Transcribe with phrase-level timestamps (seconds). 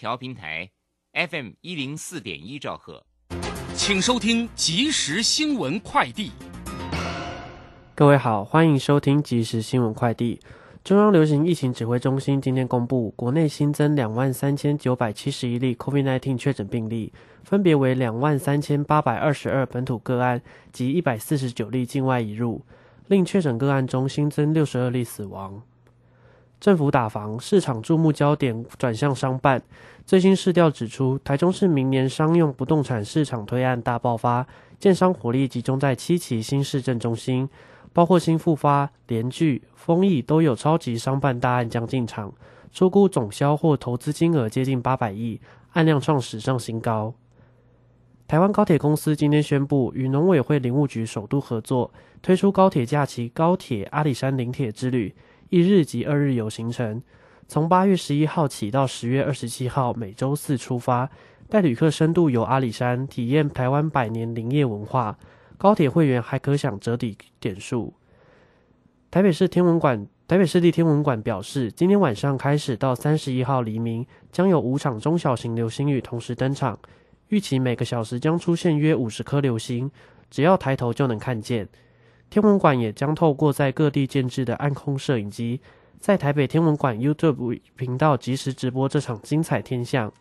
[0.00, 0.70] 调频台
[1.12, 3.04] FM 一零四点一兆赫，
[3.74, 6.32] 请收听即时新闻快递。
[7.94, 10.40] 各位好，欢迎收听即时新闻快递。
[10.82, 17.12] 中央流行疫情指挥中心今天公布，国内新增两万三千九百七十一例 COVID-19 确诊病例，
[17.44, 20.40] 分别为两万三千八百二十二本土个案
[20.72, 22.64] 及一百四十九例境外移入，
[23.08, 25.62] 另确诊个案中新增六十二例死亡。
[26.60, 29.62] 政府打房，市场注目焦点转向商办。
[30.04, 34.46] 最新市调指出，台中市明年商用不动产市场推案大爆发，
[34.78, 37.48] 建商火力集中在七期新市镇中心。
[37.92, 42.32] 包括新复发、联聚、丰益都有超级商办大案将进场，
[42.72, 45.40] 出估总销或投资金额接近八百亿，
[45.72, 47.12] 案量创史上新高。
[48.28, 51.92] 台湾高铁公司今天宣布，与农委会林务局首度合作，
[52.22, 55.12] 推出高铁假期高铁阿里山林铁之旅，
[55.50, 57.02] 一日及二日游行程，
[57.48, 61.10] 从八月十一号起到十月二十七号，每周四出发，
[61.48, 65.18] 带旅客深度游阿里山，体验台湾百年林业文化。
[65.58, 67.92] 高铁会员还可享折抵点数。
[69.10, 76.78] 台北市天文馆、台北市立天文馆表示，今天晚上开始到三十一号黎明，将有五场中小型流星雨同时登场，
[77.26, 79.90] 预期每个小时将出现约五十颗流星，
[80.30, 81.68] 只要抬头就能看见。
[82.30, 85.60] 天文馆也将透过在各地建制的暗空摄影机，
[85.98, 90.12] 在台北天文馆 YouTube 频道及时直播这场精彩天象。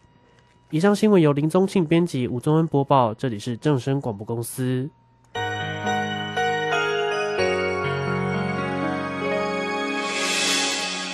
[0.71, 4.89] 以上新闻由林宗庆编辑，吴宗恩播报，这里是正声广播公司。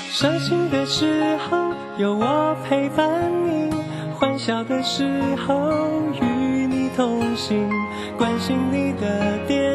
[0.10, 3.70] 伤心的时候有我陪伴你，
[4.14, 5.74] 欢笑的时候
[6.22, 6.26] 与
[6.68, 7.70] 你同行，
[8.18, 9.75] 关心你的点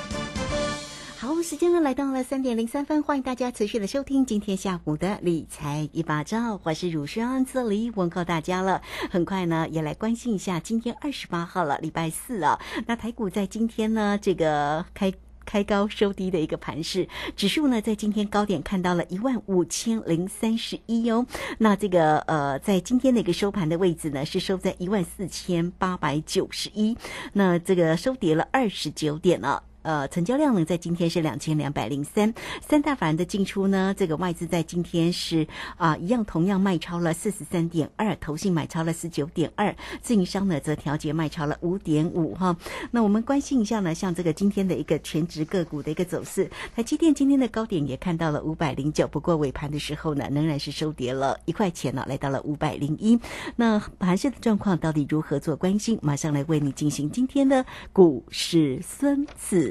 [1.21, 8.81] 好，时间呢来到了三点零三分，欢迎大家持续的收听今天下午的理财一把照，我是乳霜这里问候大家了。
[9.11, 12.59] 很快呢，也来关心一下今天二十八号了，礼拜四啊。
[12.87, 15.13] 那台股在今天呢，这个开
[15.45, 21.23] 开高收低的一个盘势，指数呢在今天高点看到了一万五千零三十一哦。
[21.59, 26.97] 那这个呃，在今天的一个收盘的位置呢，是收在一万四千八百九十一，
[27.33, 29.61] 那这个收跌了二十九点了。
[29.83, 32.33] 呃，成交量呢，在今天是两千两百零三。
[32.61, 35.47] 三大法人的进出呢，这个外资在今天是
[35.77, 42.55] 啊，一样同样卖超了四十三点二，投信买超了十九点二，自营商呢则调节卖超了五点五哈。
[42.91, 53.19] 那我们关心一下呢，像这个今天的一个全职个股的一个走势，台积电今天的高点也看到了五百零九，不过尾盘的时候呢，仍然是收跌了一块钱呢，来到了五百零一。
[53.55, 55.97] 那盘市的状况到底如何做关心？
[56.01, 59.70] 马上来为你进行今天的股市孙子。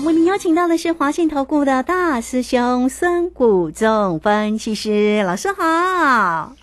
[0.00, 6.54] 好，为您邀请到的是华信投顾的大师兄孙谷仲分析师老师好。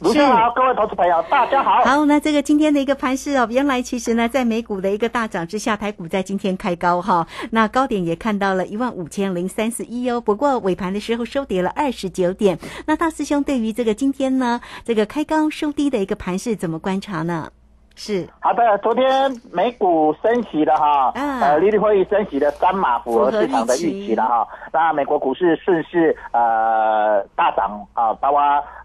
[0.00, 1.80] 卢生好，各位投资朋友，大家好。
[1.84, 10.20] 好，那这个今天的一个盘势哦，原来其实呢，在美股的一个大涨之下，台股在今天开高哈，那高点也看到了一万五千零三十一哦。
[10.20, 12.58] 不过尾盘的时候收跌了二十九点。
[12.86, 17.52] 那大师兄对于这个今天呢，这个开高收低的一个盘势怎么观察呢？
[17.94, 24.48] 是好的，昨天美股升息了哈，呃，利率会议升息的三码符合市场的预期了哈。
[24.72, 28.40] 那美国股市顺势呃大涨啊，包括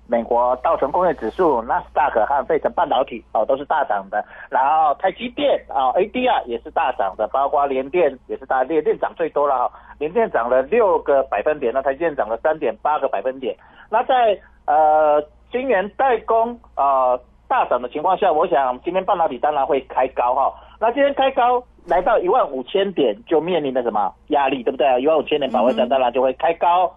[0.07, 4.23] 美国道琼工业指数、纳斯达克和费城半导体哦都是大涨的。
[4.49, 13.55] 然后台积电啊，ADR 也是大涨的，包括联电也是大联电涨最多了哈，联电涨了六个百分点，那台积电涨了三点八个百分点。
[13.89, 17.17] 那在呃晶圆代工啊。
[17.47, 20.53] 大涨的情况下，我想今天半导体当然会开高哈。
[20.79, 24.99] 那今天开高来到一万五千点，就面临了什么压力，对不对啊？
[24.99, 26.93] 一万五千点保卫战当然就会开高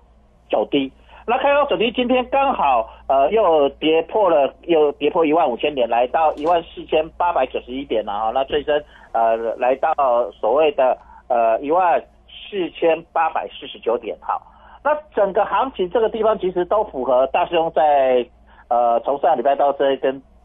[0.50, 0.92] 走低。
[1.26, 8.30] 那开高走低，今天刚好呃又跌破了，又跌破一万五千点，来到一万四千八百九十一点了哈。
[8.34, 9.94] 那最深呃来到
[10.32, 10.98] 所谓的
[11.28, 14.40] 呃一万四千八百四十九点哈。
[14.82, 18.26] 那整个行情这个地方其实都符合大师兄在
[18.68, 19.96] 呃从上礼拜到这一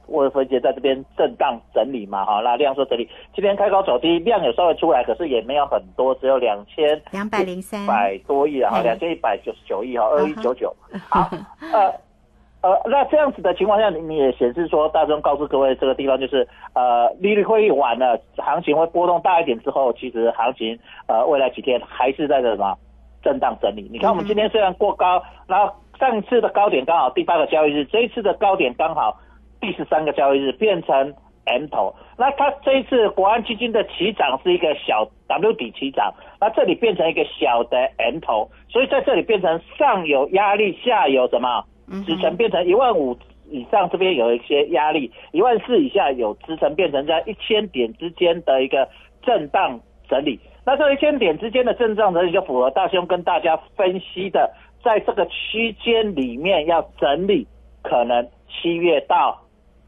[0.05, 0.15] 根。
[0.15, 10.73] 沃分节在这边震荡整理嘛，哈，那量缩整理，今天开高走低，量有稍微出来，可是也没有很多，只有两千两百零三百多亿啊，两千一百九十九亿哈，二一九九。
[11.09, 11.29] 好，
[11.73, 11.93] 呃
[12.61, 22.75] 呃，那这样子的情况下，你你也显示说，大众告诉各位这个地方就是呃，利率会议完了，行情会波动大一点之后，其实行情呃未来几天还是在这什么
[23.21, 23.89] 震荡整理。
[23.91, 29.19] 你看我们今天虽然过高，然后上次的高点刚好第八个交易日，这一次的高点刚好。
[29.61, 31.13] 第十三个交易日变成
[31.45, 36.11] M 头，那它这一次国安基金的起涨是一个小 W 底起涨，
[36.41, 41.63] 那这里变成一个小的 M 头，所以在这里变成上有压力，下有什么？
[42.03, 43.15] 支撑，变成一万五
[43.47, 48.89] 以上这边有一些压力，一万四以下有支撑，变成在一千点之间的一个
[49.21, 49.79] 震荡
[50.09, 50.39] 整理。
[50.65, 54.51] 那这一千点之间的震荡整理就符合大兄跟大家分析的，
[54.83, 57.45] 在这个区间里面要整理，
[57.83, 59.44] 可能七月到。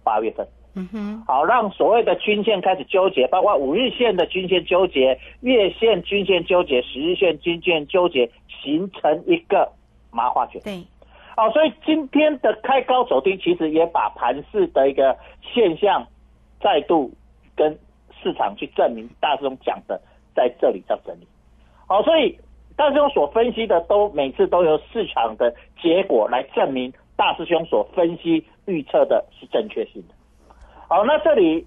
[0.08, 9.70] 八月份，嗯哼，好，让所谓的均线开始纠结，包括五日线的均线纠结、月线均线纠结、十日线均线纠结，形成一个
[10.12, 10.62] 麻花卷。
[10.62, 10.82] 对，
[11.36, 16.08] 好，所以今天的开高走低，其实也把盘市的一个现象
[16.62, 17.12] 再度
[17.54, 17.78] 跟
[18.24, 20.00] 市场去证明，大师兄讲的
[20.34, 21.28] 在这里在整理。
[21.86, 22.40] 好，所以
[22.78, 26.94] 大师兄所分析的都每次都由市场的结果来证明。
[27.18, 30.14] 大师兄所分析预测的是正确性的。
[30.88, 31.66] 好，那这里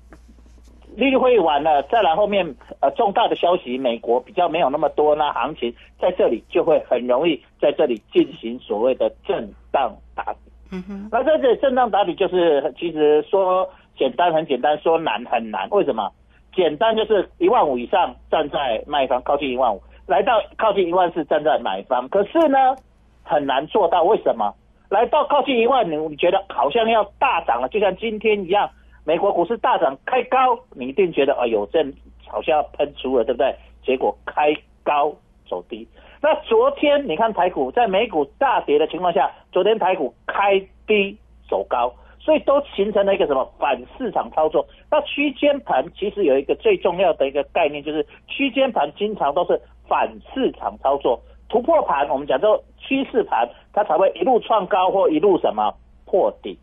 [0.97, 10.39] 利率会完了，再来后面呃重大的消息，美国比较没有那么多，那行情在这里就会很容易在这里进行所谓的震荡打底。
[10.73, 11.09] 嗯哼。
[11.11, 15.69] 那这里震荡打底就是其实说简单很简单，说难很难。
[15.71, 16.11] 为什么？
[16.55, 22.09] 简单就是一万五以上站在卖方，靠近一万五，来到靠近一万四站在买方。
[22.09, 22.75] 可是呢，
[23.23, 24.53] 很难做到，为什么？
[24.91, 28.69] 来到靠近一万，你你觉得好像要大涨了，就像今天一样，
[29.05, 31.81] 美国股市大涨开高，你一定觉得哎呦，这
[32.27, 33.55] 好像要喷出了，对不对？
[33.85, 34.53] 结果开
[34.83, 35.15] 高
[35.49, 35.87] 走低。
[36.21, 41.17] 那昨天你看台股在美股大跌的情况下，昨天台股开低
[41.49, 44.67] 走高，所以都形成了一个什么反市场操作。
[44.91, 51.23] 那区间盘其实有一个最重要的一个概念，就是区间盘经常都是反市场操作。
[51.51, 55.75] 突破盘，我们讲做趋势盘，它才会一路创高或一路什么
[56.07, 56.59] 破底。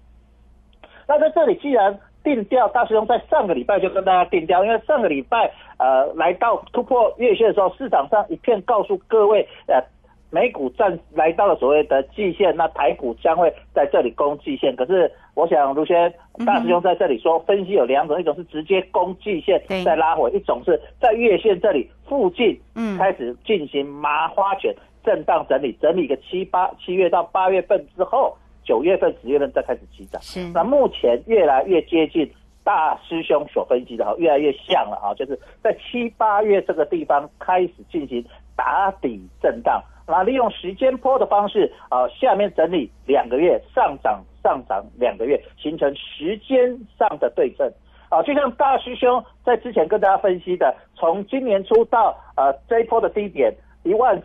[1.07, 9.83] 那在这里，既然定调，大师兄在上个礼拜就跟大家定调，因为上个礼拜呃来到突破月线的时候，市场上一片告诉各位呃。
[10.29, 14.75] 美股站来到了所谓的季线，那台股将会在这里攻季线。
[14.75, 16.13] 可是，我想卢轩
[16.45, 24.73] 大师兄在这里说，分析有两种，一种是直接攻季线再拉回，一种是在月线这里附近嗯开始进行麻花卷
[25.03, 30.21] 震荡整理，整理个七八七月到八月份之后，九月份十月份再开始起涨。
[30.21, 32.29] 是，那目前越来越接近
[32.63, 38.23] 大师兄所分析的哈，越来越像了啊，就是在七八月这个地方开始进行
[38.55, 39.81] 打底震荡。
[40.09, 47.69] 那利用时间波的方式，啊，下面整理两个月上涨上涨两个月，形成时间上的对称，
[48.09, 54.21] 啊，就像大师兄在之前跟大家分析的，从今年初到呃这一波的低点一万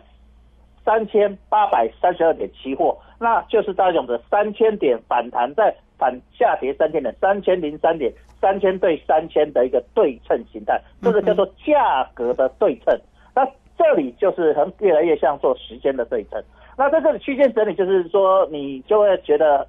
[0.85, 8.11] 三千八百三十二点期货，那就是大勇的三千点反弹再反下跌三千点，三千零三点，
[8.41, 12.99] 三千对三千的一个对称形态，这个叫做价格的对称。
[13.35, 13.45] 那
[13.77, 16.41] 这里就是很越来越像做时间的对称。
[16.77, 19.67] 那在这里区间整理，就是说你就会觉得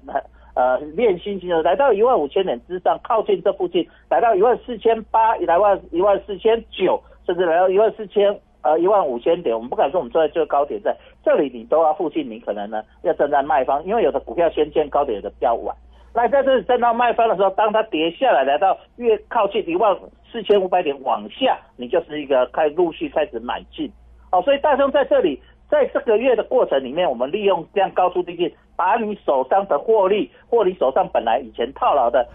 [0.55, 15.75] 呃练心型的，来到一万五千点之上，靠近这附近，来到一万四千八，来万一万四千九，甚至来到一万四千呃一万五千点，我们不敢说我们坐在最高点，在这里你都要附近，你可能呢要站在卖方，因为有的股票先见高点，有的比较晚。
[16.13, 19.93] 那在这里站到卖方的时候，当它跌下来，来到越靠近一万
[20.31, 23.91] 四千五百点往下，你就是一个开陆续开始买进。
[24.31, 25.41] 哦，所以大兄在这里，
[25.75, 32.25] 在这个月的过程里面，我们利用这样高速低进，把你手上的获利或你手上本来以前套牢的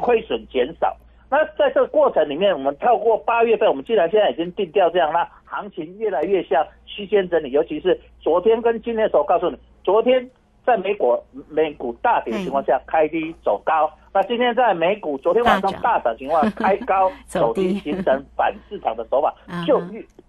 [0.00, 0.96] 亏损减少。
[1.30, 10.28] 那在这个过程里面，我们跳过八月份，我们既然现在已经定调这样，那行情越来越像区间整理，尤其是昨天跟今天的时候，告诉你，昨天。
[10.66, 13.90] 在美股美股大跌的情况下，开低走高。
[14.12, 19.34] 那今天在美股昨天晚上大涨情况，开高 走低，形成反市场的手法。
[19.66, 19.80] 就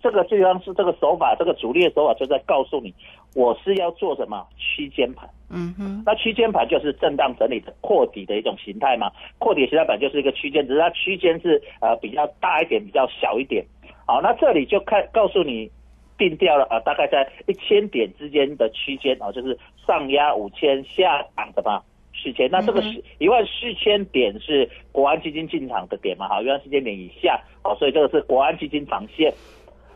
[0.01, 2.93] 这个地方是这个手法，这个主力的手法就在告诉你，
[3.35, 5.29] 我是要做什么区间盘。
[5.49, 6.03] 嗯哼。
[6.05, 9.11] 那区间盘就是震荡整理的扩底的一种形态嘛？
[9.37, 13.65] 扩底形态板就是一个区间，只是它区间是呃比较大一点，比较小一点。
[14.05, 15.71] 好，那这里就看告诉你。
[16.19, 19.57] 定掉了啊，大概在一千点之间的区间啊，就是
[19.87, 21.81] 上压五千，下档的嘛，
[22.21, 22.49] 四千。
[22.51, 29.33] 那这个是一万四千点是国安基金进场的点嘛，哈，一万四千点以下哦，所以这个是国安基金防线。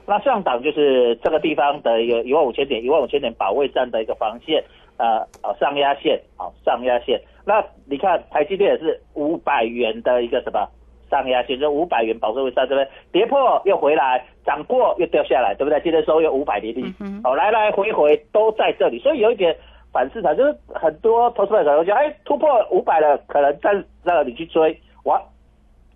[0.06, 4.64] 那上档就是这个地方的一个一万五千点，一万五千点保卫战的一个防线，
[4.98, 7.22] 呃，哦，上压线，好，上压线。
[7.46, 10.68] 那你看台积电也是五百元的一个什么？
[11.10, 15.80] 上压线就五百元保证位上这边跌破又回来，涨过又掉下来，对不对？
[15.82, 16.92] 今天收又五百跌停，
[17.24, 19.56] 哦，来来回回都在这里，所以有一点
[19.94, 23.72] 反市场，就是很多投资者可能讲，哎，突破五百了，可能在
[24.04, 25.22] 让你去追，哇，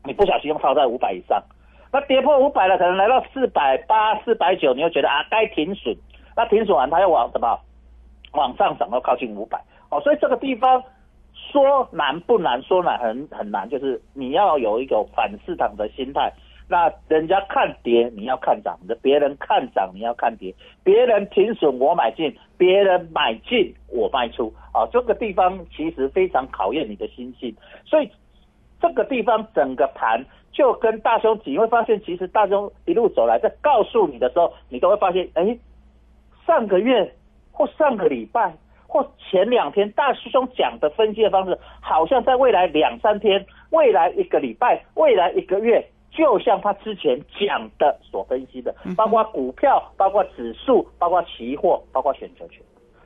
[0.06, 1.44] 你不小心又套在五百以上，
[1.92, 5.98] 那跌破五百了，可能来到四百八、四百九，你又觉得啊该停损，
[6.36, 7.60] 那停损完它又往什么
[8.34, 10.84] 往上涨，到靠近五百，哦，所以这个地方。
[11.52, 16.34] 说难不难，说难很很难，就是你要有一个反市场的心态。
[16.70, 20.54] 那人家看跌，你要看涨；的别人看涨，你要看跌。
[20.84, 24.54] 别人停损我买进，别人买进我卖出。
[24.74, 27.56] 啊，这个地方其实非常考验你的心性。
[27.86, 28.12] 所以
[28.82, 35.58] 这个地方整个盘就跟大兄，你会发现，其实大兄一路走来，在告诉你的时候，你都会发现，哎，
[36.46, 37.14] 上个月
[37.52, 38.54] 或上个礼拜。
[38.90, 45.86] 或前两天大师兄讲的分析的方式，好像在未来两三天、未来一个礼拜、未来一个月，
[46.18, 52.60] 就像他之前讲的所分析的，包括股票、包括指数、包括期货、包括选择权。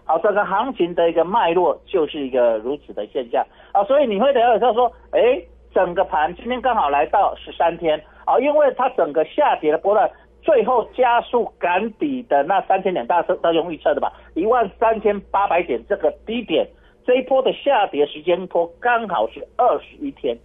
[0.06, 5.42] 好，整个行情的一个脉络就是一个如此的现象啊，所以你会了解到说，哎，
[5.74, 10.10] 整个盘今天刚好来到十三天啊，因为它整个下跌的波段。
[10.44, 14.12] 最后加速赶底的那三千点，大是大用预测的吧？
[14.34, 16.68] 一万三千八百点这个低点，
[17.06, 20.36] 这一波的下跌时间波刚好是二十一天。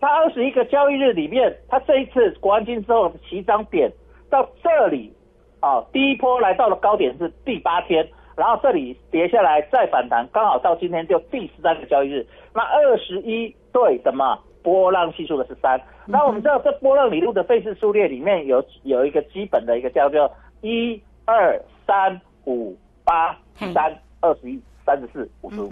[0.00, 3.90] 它二十一个交易日里面，它这一次国安金之后起涨点
[4.30, 5.12] 到这里
[5.60, 12.26] 啊，第一波来到了高点是第八天，然后这里跌下来再反弹，刚好到今天就第十三个交易日。
[12.54, 14.38] 那二十一对什么？
[14.62, 20.30] 波浪系数的是三，那我们知道这波浪理论的费氏数列里面有有一个基本的一个叫做
[20.60, 23.34] 一二三五八
[23.72, 25.70] 三二十一三十四五十五，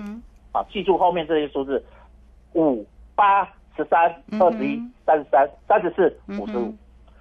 [0.52, 1.85] 啊，记住后面这些数字，
[2.54, 2.82] 五
[3.14, 3.47] 八
[3.78, 6.75] 十三二十一三十三三十四五十五，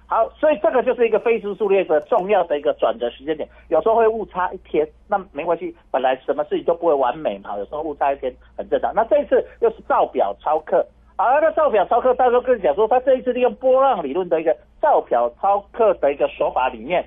[0.06, 8.92] 好，所以这个就是一个费氏数列的重要的一个转折时间点，有时候会误差一天，那没关系，本来什么事情都不会完美嘛，有时候误差一天很正常。
[8.94, 10.84] 那这一次又是造表超课。
[11.16, 17.04] 而那造表超课，大哥跟你讲说，他这一次利用波浪理论的一个造表超课的一个手法里面，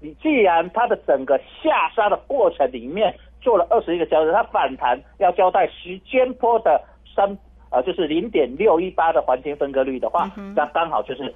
[0.00, 6.82] 你既然它的整个下杀的过程里面做了二十一个交易日，它反弹要交代时间波的
[7.14, 7.38] 三
[7.70, 11.34] 呃就是零点六一八的黄金分割率的话，那刚好就是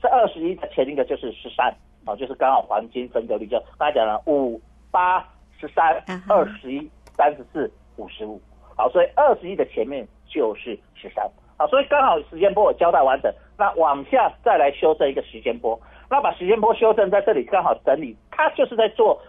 [0.00, 5.20] 这二十一的前一个就是十三啊，就是刚好黄金分割率就刚才讲了五八
[5.58, 8.40] 十三二十一三十四五十五，
[8.76, 11.28] 好，所以二十一的前面就是十三。
[11.56, 19.20] 好，所以刚好时间波我交代完整，那往下再来修正一个时间波，那把时间波修正在这里刚好整理，它就是在做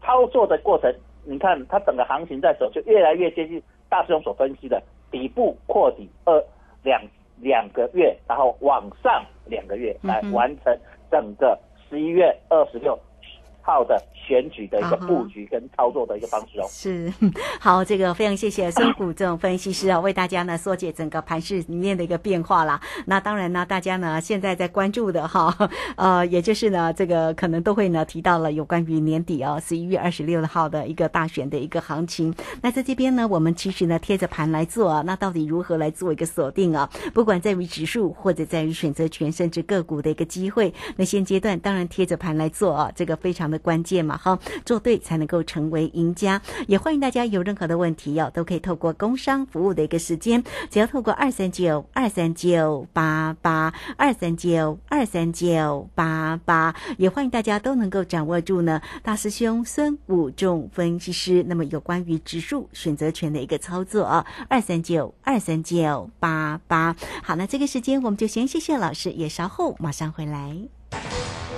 [0.00, 0.94] 操作的过程。
[1.24, 4.80] 你看它整个行情在走，就越来越接近大师兄所分析的
[5.10, 6.44] 底部扩底二
[6.82, 7.00] 两
[7.40, 10.78] 两个月，然后往上两个月来完成
[11.10, 12.98] 整个十一月二十六
[13.68, 16.66] 号的选举的一个布局跟操作的一个方式哦。
[16.70, 17.12] 是，
[17.60, 22.80] 好，这个非常谢谢孙谷仲分析师啊，为大家呢缩解整个盘市里面的一个变化啦。
[23.04, 25.54] 那当然呢，大家呢现在在关注的哈，
[25.96, 32.34] 呃，也就是呢，这个可能都会呢提到了有关于年底哦，十一月二十六号的一个大选的一个行情。
[32.62, 36.88] 那在这边呢，我们其实呢贴着盘来做啊，那到底如何来做一个锁定啊？
[37.12, 46.40] 不管在于指数或者在于选择权，甚至个股的一个机会，那现阶段当然贴着盘来做啊，这个非常的关键嘛哈，做对才能够成为赢家。
[46.66, 66.94] 也欢迎大家有任何的问题哦，都可以透过工商服务的一个时间，只要透过二三九二三九八八二三九二三九八八，也欢迎大家都能够掌握住呢大师兄孙武仲分析师那么有关于指数选择权的一个操作啊，二三九二三九八八。
[67.22, 71.27] 好，那这个时间我们就先谢谢老师，也稍后马上回来。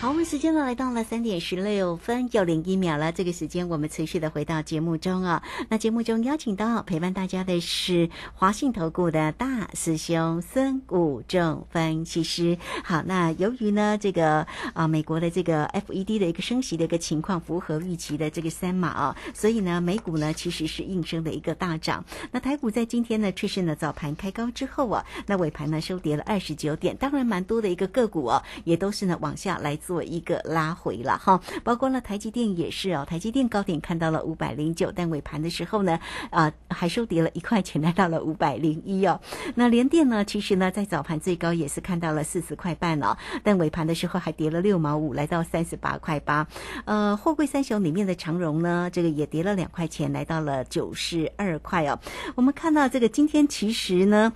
[0.00, 3.12] 好，我们时间呢来到了三点十六分又零一秒了。
[3.12, 5.42] 这个时间我们持续的回到节目中啊。
[5.68, 12.56] 那节目中邀请到陪伴大家的是华信投顾的大师兄孙谷正分析师。
[12.82, 22.02] 好，那由于呢这个啊美国的这个 FED 的一个升息的一个情况符合预期的这个三码啊，所以呢美股呢其实是应声的一个大涨。
[22.32, 35.98] 那台股在今天呢却是呢早盘开高之后啊，那尾盘呢收跌了二十九点，当然蛮多的一个个股哦也都是呢往下来做一个拉回了哈，包括了台积电也是哦，台积电高点看到了五百零九，但尾盘的时候呢，
[36.30, 39.20] 啊、还收跌了一块钱，来到了五百零一哦。
[39.56, 46.46] 那联电呢，其实呢在早盘最高也是看到了四十块半哦，但尾盘的时候还跌了六毛五，来到三十八块八。
[46.84, 51.98] 呃，货柜三雄里面的长荣呢，这个也跌了两块钱，来到了九十二块哦。
[52.36, 54.32] 我们看到这个今天其实呢，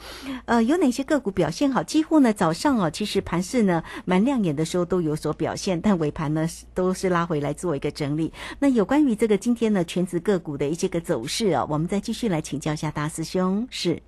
[0.47, 1.81] 呃，有哪些个股表现好？
[1.85, 8.33] 几乎呢早上哦，其实盘势呢蛮亮眼的时候都有所表现，但尾盘呢都是拉回来做一个整理。
[8.61, 13.67] 那有关于这个今天呢全职个股的一些个走势啊、我们再继续来请教一下大师兄。
[13.69, 14.01] 是，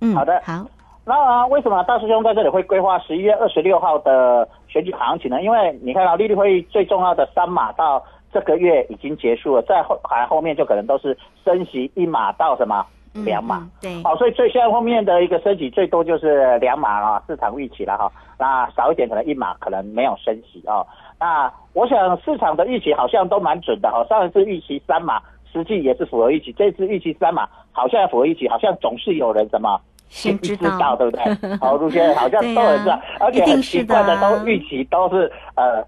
[0.00, 0.64] 嗯，好的好，
[1.04, 5.42] 那、啊、为什么大师兄在这里会规划十一月二十六号的选举行情呢？
[5.42, 8.00] 因为你看到利率会议最重要的三码到
[8.32, 13.58] 这个月已经结束了，在后还后面就可能都是升息一码到什么嗯两码。
[13.58, 18.10] 嗯对，好、所以最现在后面的一个升息最多就是两码啊，市场预期了哈。
[18.38, 20.86] 那少一点可能一码可能没有升息哦。
[21.18, 25.20] 那我想市场的预期好像都蛮准的哈、上一次预期三码，
[25.52, 29.80] 实际也是符合预期，这次预期三码好像符合预期，好像总是有人什么。
[30.08, 31.56] 先知道知道，对不对？
[31.56, 35.84] 好， 陆先生好像都很知道， 而且很奇怪的都预期都是呃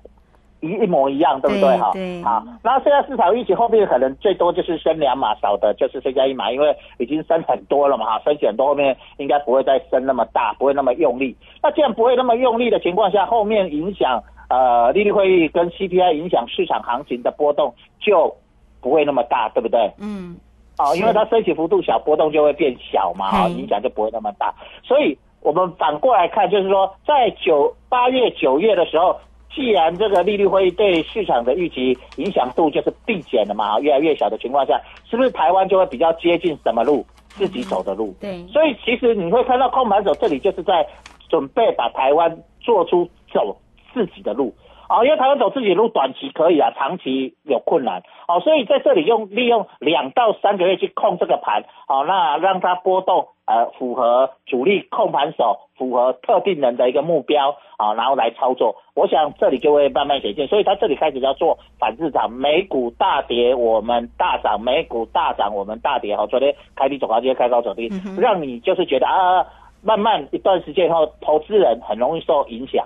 [0.61, 1.77] 一一模一样，对不对？
[1.79, 11.37] 哈，对好，然后现在市场预期后面可能最多就是升两码，少的就是升加一码，因为已经升很多了嘛，哈，升息很多，后面应该不会再升那么大，不会那么用力。
[11.63, 18.35] 那既然不会那么用力的情况下，后面影响呃利率会议跟 CPI 影响市场行情的波动就
[18.81, 19.91] 不会那么大，对不对？
[20.01, 20.37] 嗯，
[20.79, 24.53] 哦，因为它升起幅度小，波动就会变小嘛，哈、嘿影响就不会那么大。
[24.83, 29.17] 所以我们反过来看，就是说，在九八月、九月的时候，
[29.55, 37.05] 既然这个利率会议对市场的预期影响度就是递减了嘛，越来越小的情况下，是不是台湾就会比较接近什么路？
[37.31, 38.13] 自己走的路。
[38.21, 40.85] 对，所以其实你会看到控盘手这里就是在
[41.29, 43.57] 准备把台湾做出走
[43.93, 44.53] 自己的路
[44.89, 69.47] 啊，因为台湾走自己的路短期可以啊，长期有困难哦，所以在这里用利用两到三个月去控这个盘，好、那让它波动呃符合主力控盘手，符合特定人的一个目标啊，然后来操作，我想这里就会慢慢显现，所以它这里开始要做反市场，美股大跌我们大涨，美股大涨我们大跌，好，昨天开低走高，今天开高走低，嗯让你就是觉得啊，
[69.83, 72.85] 慢慢一段时间以后，投资人很容易受影响。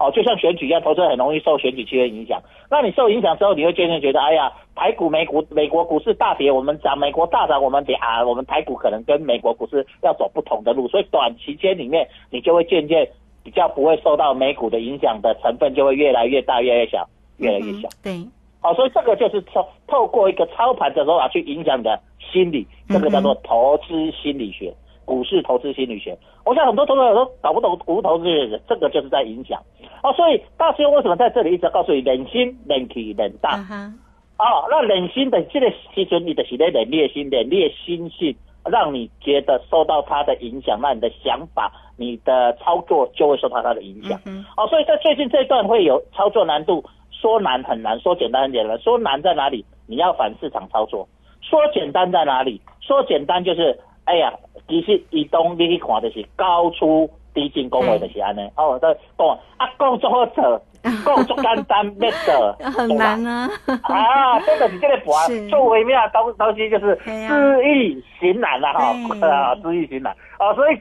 [0.00, 2.40] 哦，就像选举一样，投资人很容易受选举气氛影响。
[2.70, 8.24] 那你受影响之后，你会渐渐觉得，哎呀，台股、美股、美国股市大跌，我们涨；美国大涨，我们跌啊。
[8.24, 13.08] 我们台股可能跟美国股市要走不同的路，所以短期间里面，你就会渐渐
[13.42, 17.88] 比较不会受到美股的影响的成分就会越来越大，越来越小，越来越小。
[17.88, 18.28] 嗯对，
[18.60, 24.74] 好、所以这个就是透透过一个操盘的手法去影响你的心理，这个叫做投资心理学。
[25.04, 26.14] 股市投资心理学。
[26.44, 29.58] 我想很多投资者都搞不懂股市投资心理学，这个就是在影响。
[30.02, 33.52] 哦，所以大师兄为什么在这里一直告诉你冷心、冷气、冷大？
[33.52, 33.92] 啊哈，
[34.38, 38.36] 哦，那冷心的这个时阵，你的是在冷冽心、冷冽心性，
[38.70, 44.20] 让你觉得受到它的影响，那你的想法、你的操作就会受到它的影响。
[44.26, 48.78] 嗯哦，所以在最近这段会有操作难度，说难很难，说简单很简单。
[48.80, 49.64] 说难在哪里？
[49.86, 51.08] 你要反市场操作。
[51.40, 52.60] 说简单在哪里？
[52.80, 54.32] 说简单就是，哎呀，
[54.68, 58.40] 其实移动你去看的是高出低进，讲话就是安尼。
[58.56, 60.62] 哦，对讲啊，讲足好做，
[61.04, 63.48] 讲足简单要做，很难啊。
[63.82, 65.48] 啊，真的是这个博是。
[65.48, 68.94] 做微妙的东东西就是知易行难啦哈，
[69.26, 70.80] 啊，知易行难啊，所以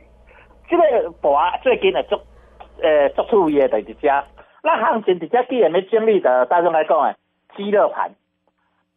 [0.69, 2.19] 这个盘最近的足
[2.81, 4.23] 呃足注意的就是这，
[4.63, 7.15] 那行情直接既然要经历的，大众来讲诶，
[7.55, 8.11] 鸡肋盘，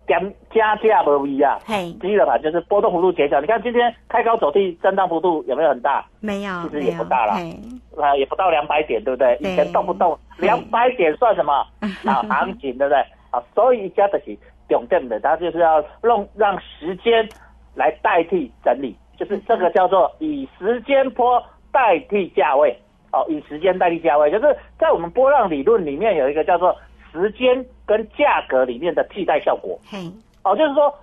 [0.07, 3.41] 减加价不一啊，嘿，鸡肋盘就是波动幅度减小。
[3.41, 6.05] 你看今天开高走低，震荡幅度有没有很大？
[6.21, 7.57] 没有，其实也不大啦嘿，
[8.03, 9.37] 啊，也不到两百点，对不对？
[9.41, 11.65] 以前动不动两百点算什么
[12.05, 12.23] 啊？
[12.29, 12.99] 行情对不对？
[13.31, 14.37] 啊，所以家的是
[14.69, 17.29] 重点的，它就是要让让时间
[17.75, 22.77] 来代替整理，就是这个叫做以时间波代替价位。
[23.13, 26.77] 哦，以时间代替价位，就是在我们波浪理论里面有一个叫做
[27.13, 29.79] 时间跟价格里面的替代效果。
[29.91, 29.99] 嘿，
[30.45, 30.95] 哦，就是说，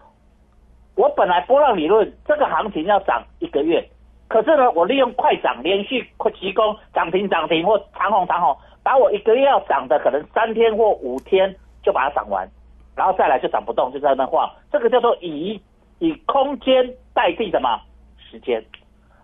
[0.95, 3.87] 我本来波浪理论这个行情要涨一个月，
[4.27, 12.49] 可是呢，我利用快涨，连续提供涨停涨停或长红长红，把我一个月要涨的可能三天或五天就把它涨完，
[12.95, 15.61] 然后再来就涨不动，就在那晃，这个叫做以
[15.99, 17.79] 以空间代替什么
[18.17, 18.63] 时间。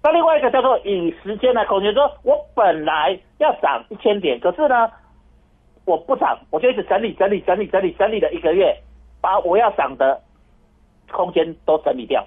[0.04, 4.91] 那另外一个叫做以时间来空间，说我本来要涨一千点，可是呢，
[5.86, 8.76] 我不涨，我就一直整理整理整理整理整理了一个月，
[9.22, 10.22] 把我要涨的
[11.12, 12.26] 空间都整理掉，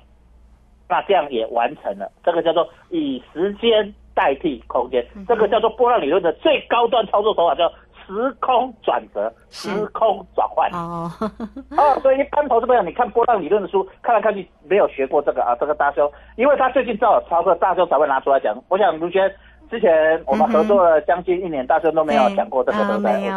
[0.88, 2.11] 那这样也完成了。
[2.23, 7.69] 这个叫做以时间代替空间，这个叫做波浪理论的最高端操作手法，叫
[8.07, 10.71] 时空转折、时空转换。
[10.73, 11.11] 哦，
[11.77, 18.57] 哦，所以一般投资朋友，你看波浪理论的书，看来看去没有学过这个啊，这个大修，因为他最近正好操作，大修才会拿出来讲。
[18.69, 19.29] 我想卢轩
[19.70, 23.12] 之前我们合作了将近一年，大家都没有讲过这个，对啊不对？
[23.12, 23.35] 没有，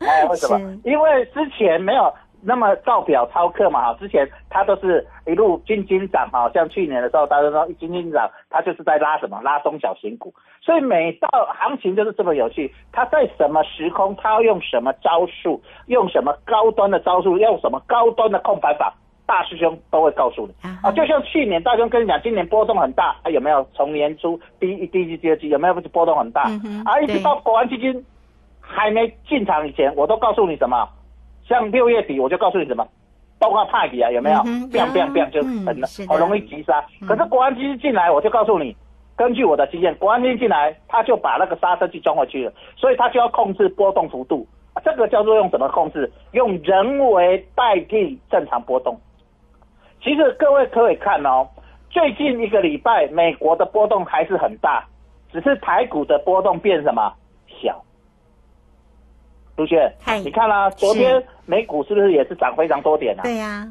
[0.08, 0.58] 哎，为什么？
[0.84, 9.40] 因为之前没有那么照表操课嘛，哈，之前他都是一路金金涨，哈，像去年的时候，大家说金金涨，他就是在拉什么？
[9.42, 10.32] 拉中小型股。
[10.62, 18.94] 所以每到行情就是这么有趣，他在什么时空，他要用什么招数，用什么高端的招数，用什么高端的控盘法。
[19.30, 23.64] 大师兄都会告诉你啊啊，就像去年大师兄跟你讲，今年波动很大，啊、有没有？
[23.72, 26.46] 从年初第一第一季、第二季有没有波动很大？
[26.64, 28.04] 嗯啊，一直到国安基金
[28.60, 30.84] 还没进场以前，我都告诉你什么？
[31.46, 32.84] 像六月底我就告诉你什么？
[33.38, 36.84] 包括派比啊，有没有嗯哼？biang biang biang 就嗯很是的好容易急杀。
[37.00, 38.76] 嗯可是国安基金进来，我就告诉你，
[39.16, 44.44] 根据我的经验，国安基金进来，他就把那个刹车器装回去了，所以他就要控制波动幅度。
[44.74, 46.10] 啊这个叫做用什么控制？
[46.32, 48.98] 用人为代替正常波动。
[50.02, 51.46] 其实各位可以看哦，
[51.90, 54.84] 最近一个礼拜，美国的波动还是很大，
[55.32, 57.12] 只是台股的波动变什么
[57.62, 57.82] 小。
[59.56, 59.92] 朱雪，
[60.24, 63.22] 你看啦、昨天美股是不是也是涨非常多点啊？
[63.22, 63.70] 对呀，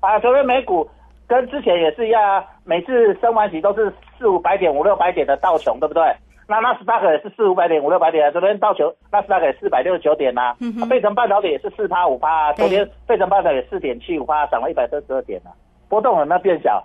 [0.00, 0.88] 啊，昨天美股
[1.26, 6.02] 跟之前也是一样啊，每次升完息都是四五百点、五六百点的道琼，对不对？
[6.48, 8.30] 那纳斯达克也是四五百点、五六百点啊。
[8.30, 12.52] 昨天道琼纳斯达克也四百六十九点呐、嗯哼啊，费城半导体也是四趴五趴啊。
[12.54, 15.52] 昨天费城半导体四点七五趴，涨了一百三十二点啊。
[15.90, 16.82] 波动有没有变小？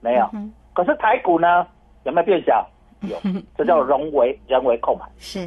[0.00, 0.30] 没有。
[0.32, 1.66] 嗯可是台股呢，
[2.04, 2.66] 有没有变小？
[3.02, 3.16] 有，
[3.56, 5.08] 这叫人为人为控盘。
[5.18, 5.40] 是，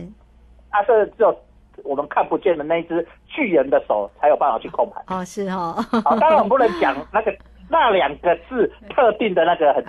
[0.70, 1.38] 啊，是只有
[1.84, 5.04] 我们看不见的那一只巨人的手才有办法去控盘。
[5.08, 7.36] 哦，是哦，好，当然我们不能讲那个
[7.70, 9.84] 那两个字特定的那个很、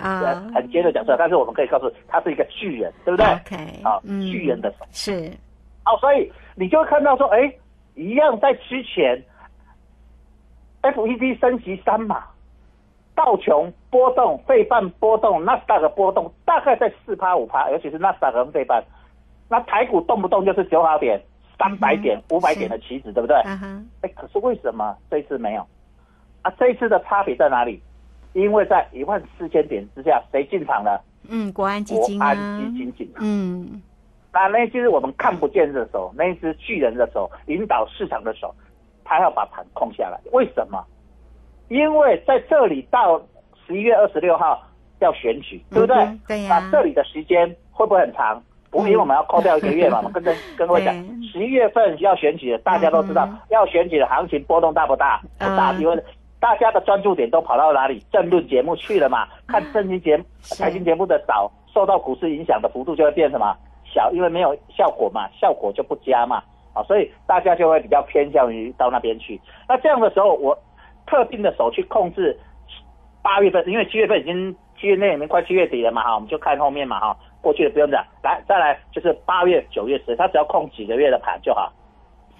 [0.53, 4.85] 很尖的讲出来，但是我们可以告诉他是一个巨人，对不对 OK，好，嗯巨人的手。
[4.91, 5.31] 是，
[5.83, 7.51] 好，所以你就会看到说，哎，
[7.95, 9.23] 一样在之前
[10.81, 12.23] ，FED 升级三码，
[13.15, 18.83] 道琼波动、费半波动、纳斯达克波动，大概在四趴五趴，尤其是纳斯达克跟费半。
[19.47, 21.19] 那台股动不动就是九好点、
[21.57, 23.35] 三百点、五百点的棋子，对不对？
[24.01, 25.65] 哎，可是为什么这一次没有？
[26.41, 27.81] 啊，这一次的差别在哪里？
[28.33, 31.03] 因为在一万四千点之下，谁进场了？
[31.27, 33.23] 嗯，国安基金啊，安基金进场。
[33.25, 33.81] 嗯，
[34.31, 38.53] 那那就是我们看不见的手，那一只巨人的手，引导市场的手，
[39.03, 40.19] 他要把盘控下来。
[40.31, 40.83] 为什么？
[41.69, 43.21] 因为在这里到
[43.65, 44.63] 十一月二十六号
[44.99, 45.95] 要选举，对不对？
[45.97, 48.41] 嗯对呀那这里的时间会不会很长？
[48.71, 49.97] 不会，因为我们要扣掉一个月嘛。
[49.97, 50.93] 我们跟跟跟各位讲，
[51.33, 55.19] 十一月份要选举的，大家都知道，嗯要选举的行情波动大不大？
[55.39, 56.03] 不大，嗯因为
[56.39, 58.01] 大家的专注点都跑到哪里？
[58.11, 59.27] 政论节目去了嘛？
[59.47, 66.41] 看政经节目、财经节目的少，受到股市影响的幅度就会变什么小，因为没有效果嘛，效果就不佳嘛，
[66.73, 69.39] 啊，所以大家就会比较偏向于到那边去。
[69.67, 70.57] 那这样的时候，我
[71.05, 72.37] 特定的手去控制
[73.21, 81.69] 八月份，因为七月份已经七月内已经快七月底了嘛，哈，我们就看后面嘛，哈，过去的不用讲，来再来就是八月、九月、十，他只要控几个月的盘就好，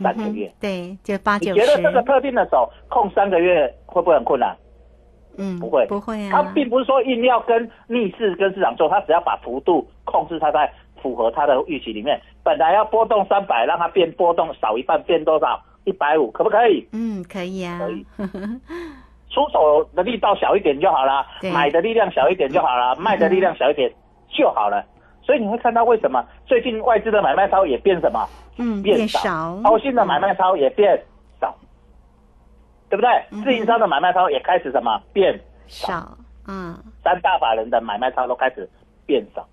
[0.01, 0.51] 三个月。
[0.59, 4.55] 对，就八你九觉得这个，特定的手控三个月会不会很困难？
[5.38, 6.31] 嗯，不会不会啊。
[6.31, 12.19] 他，并不是说硬要跟逆势跟市场做，他只要把幅度控制它在符合他的预期里面。
[12.43, 15.62] 本来要波动三百，让它变波动少一半，变多少？
[15.85, 16.85] 一百五，可不可以？
[16.91, 18.05] 嗯，可以啊可以，
[19.29, 23.91] 出手的力道小一点就好了对，买的力量小一点就好了，卖的力量小一点
[24.27, 24.83] 就好了。
[25.30, 28.28] 所以你会看到为什么最近外资的买卖超也变什么？
[28.58, 31.00] 嗯，变变少，高新的买卖超也变
[31.39, 31.56] 少，
[32.89, 33.08] 对不对？
[33.30, 33.44] 嗯？
[33.44, 35.00] 自营商的买卖超也开始什么？
[35.13, 38.68] 变少，嗯，三大法人的买卖超都开始
[39.06, 39.48] 变少。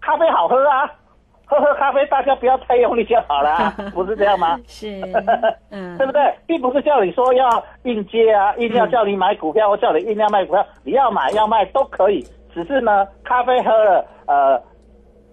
[0.00, 0.90] 咖啡好喝啊，
[1.44, 4.58] 喝喝咖啡，大家不要太用力就好了啊， 不是这样吗？
[4.66, 5.02] 是，
[5.68, 6.34] 嗯，对不对？
[6.46, 12.26] 并不是叫你说要硬接啊，硬要叫你买股票，或叫你硬要卖股票，你要买要卖都可以。
[12.54, 14.62] 只是呢，咖啡喝了，呃，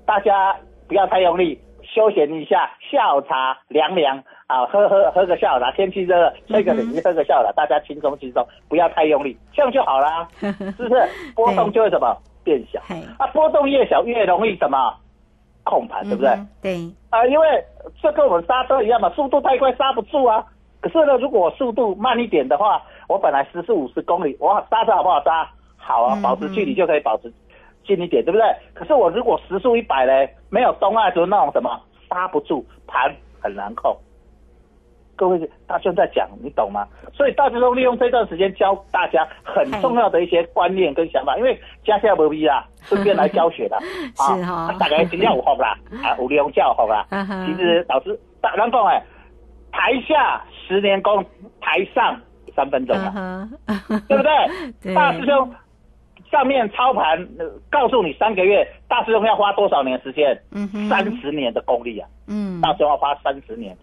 [0.06, 0.56] 大家
[0.88, 11.04] 不要太用力，休闲一下，下午茶凉凉啊，喝喝喝个下午茶，天气热了，吹个冷气，喝个下午茶，大家轻松轻松，不要太用力，这样就好啦， 是不是？
[11.36, 12.80] 波动就会什么变小，
[13.18, 14.94] 啊，波动越小越容易什么
[15.64, 16.30] 控盘，对不对？
[16.32, 16.76] 嗯对，
[17.10, 17.48] 啊，因为
[18.02, 20.44] 这跟我们刹车一样嘛，速度太快刹不住啊。
[20.80, 25.50] 可是呢，如果我速度慢一点的话，我本来时速五十公里，我刹车好不好刹？
[25.88, 27.32] 好啊嗯，保持距离就可以保持
[27.86, 28.46] 近一点，对不对？
[28.74, 33.10] 可是我如果时速一百嘞，没有东爱族那种什么刹不住，盘
[33.42, 33.96] 很难控。
[35.16, 36.86] 各位大兄在讲，你懂吗？
[37.14, 43.78] 所以大师兄利用这段时间教大家很重要的一些观念跟想法，因为家下无逼啦， 顺便来教学的
[44.18, 47.04] 啊是哈大概今天有好啦， 啊，有利用教好啦。
[47.48, 49.02] 其实老师，大咱讲哎，
[49.72, 51.26] 台下十年功，
[51.62, 52.16] 台上
[52.56, 53.50] 三分钟啊，
[54.08, 54.32] 对不对？
[54.84, 55.52] 对大师兄
[56.32, 60.38] 上面操盘、呃告诉你三个月，大师兄要花多少年时间？
[60.52, 62.10] 嗯哼三十年的功力啊！
[62.28, 63.78] 嗯，大师兄要花三十年，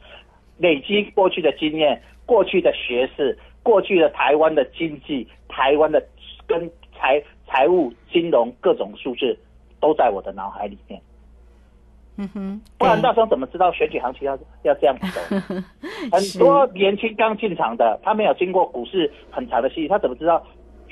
[0.59, 6.03] 累积过去的经验、过去的学识、过去的台湾的经济、台湾的
[6.47, 9.39] 跟财财务、金融各种数字，
[9.81, 11.01] 都在我的脑海里面。
[12.17, 15.21] 嗯哼，不然对大师兄怎么知道选举行情要要这样走？
[16.13, 20.41] 很多年轻刚进场的，他没有经过股市很长的洗礼，他怎么知道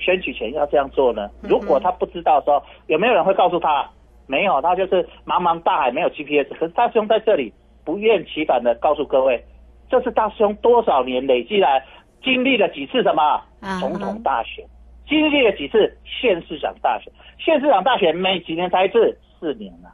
[0.02, 1.30] 选举前要这样做呢？
[1.42, 3.88] 嗯如果他不知道的时候，有没有人会告诉他？
[4.26, 6.48] 没有，他就是茫茫大海没有 GPS。
[6.54, 7.52] 可是大师兄在这里
[7.84, 9.44] 不厌其烦的告诉各位，
[9.90, 11.84] 这是大师兄多少年累积来
[12.22, 13.22] 经历了几次什么
[13.60, 14.64] 啊总统大选，
[15.08, 19.92] 经历了几次县市长大选，县市长大选每几年才一次，四年了、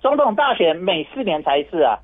[0.00, 1.98] 总统大选每四年才一次啊，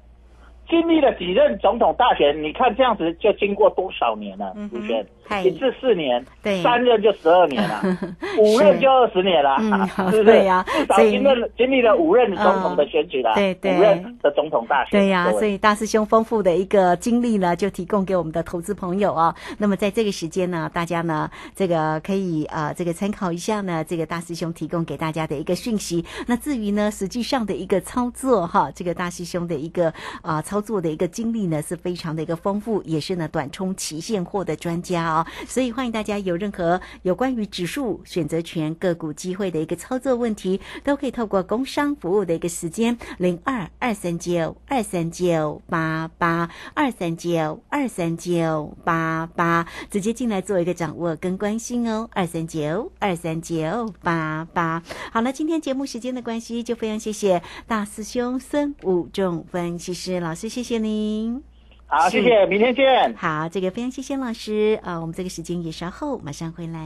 [0.68, 7.80] 经历了几任总统大选，你看这样子就经过多少年了嗯，哼卢轩嗨，一次四年，对三任就十二年了，
[8.38, 9.56] 五任就二十年了，
[9.88, 10.24] 是不是？
[10.24, 19.34] 对呀至少经历经历了五任总统的选举了，嗯对对五任的总统大选，对呀、所以大师兄丰富的一个经历呢，就提供给我们的投资朋友啊。
[19.58, 26.04] 那么在这个时间呢，大家呢，这个可以呃，这个参考一下呢，这个大师兄提供给大家的一个讯息。
[26.26, 35.26] 那至于呢，实际上的一个操作哈，这个大师兄的一个啊、操操作的一个经历呢，是非常的一个丰富，也是呢短冲期现货的专家哦。
[35.48, 54.80] 所以欢迎大家有任何有关于指数选择权个股机会的一个操作问题，都可以透过工商服务的一个时间零二二三九二三九八八二三九二三九八八，直接进来做一个掌握跟关心哦，二三九二三九八八。
[55.12, 61.42] 好了，今天节目时间的关系，就非常谢谢大师兄孙武仲分析师老师，谢谢您。
[61.86, 63.14] 好，谢谢，明天见。
[63.14, 66.80] 好，这个非常谢谢老师啊、呃我们这个时间也稍后马上回来。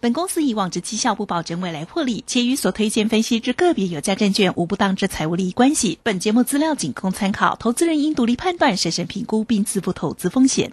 [0.00, 5.98] 本公司以往之绩效不保证未来获利，且与所推荐分析之个别有价证券无不当之财务利益关系。
[6.02, 10.72] 本节目资料仅供参考，投资人应独立判断、审慎评估并自负投资风险。